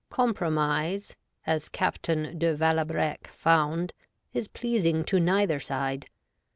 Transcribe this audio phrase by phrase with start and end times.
[0.09, 1.15] Compromise,
[1.45, 3.93] as Captain de Valabreque found,
[4.33, 6.07] is pleasing to neither side.